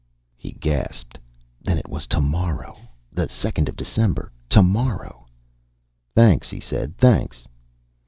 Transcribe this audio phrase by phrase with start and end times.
[0.35, 1.19] He gasped.
[1.61, 2.75] Then it was tomorrow!
[3.11, 4.31] The second of December!
[4.49, 5.27] Tomorrow!
[6.15, 6.97] "Thanks," he said.
[6.97, 7.47] "Thanks."